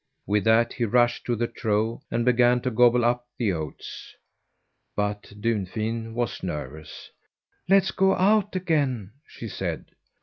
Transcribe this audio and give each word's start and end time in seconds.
With 0.25 0.45
that 0.45 0.73
he 0.73 0.83
rushed 0.85 1.25
to 1.25 1.35
the 1.35 1.45
trough 1.45 2.01
and 2.09 2.25
began 2.25 2.59
to 2.61 2.71
gobble 2.71 3.05
up 3.05 3.27
the 3.37 3.53
oats. 3.53 4.15
But 4.95 5.31
Dunfin 5.39 6.15
was 6.15 6.41
nervous. 6.41 7.11
"Let's 7.69 7.91
go 7.91 8.15
out 8.15 8.55
again!" 8.55 9.11
she 9.27 9.47
said. 9.47 9.85